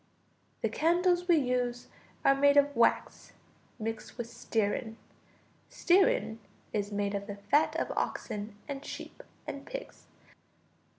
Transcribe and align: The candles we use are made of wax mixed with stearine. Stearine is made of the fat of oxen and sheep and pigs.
The 0.63 0.69
candles 0.69 1.27
we 1.27 1.35
use 1.37 1.85
are 2.25 2.33
made 2.33 2.57
of 2.57 2.75
wax 2.75 3.33
mixed 3.77 4.17
with 4.17 4.27
stearine. 4.31 4.97
Stearine 5.69 6.39
is 6.73 6.91
made 6.91 7.13
of 7.13 7.27
the 7.27 7.35
fat 7.35 7.75
of 7.75 7.91
oxen 7.95 8.55
and 8.67 8.83
sheep 8.83 9.21
and 9.45 9.63
pigs. 9.63 10.07